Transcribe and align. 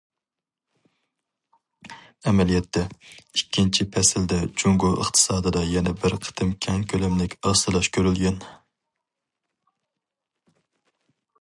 ئەمەلىيەتتە، 2.31 2.85
ئىككىنچى 3.39 3.85
پەسىلدە 3.95 4.39
جۇڭگو 4.61 4.89
ئىقتىسادىدا 5.01 5.63
يەنە 5.73 5.93
بىر 6.05 6.15
قېتىم 6.23 6.55
كەڭ 6.67 6.81
كۆلەملىك 6.95 7.37
ئاستىلاش 7.51 7.91
كۆرۈلگەن. 7.99 8.41